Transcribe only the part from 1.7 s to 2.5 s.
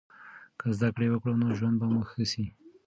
به مو ښه سي.